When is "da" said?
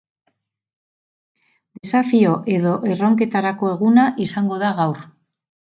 4.67-4.77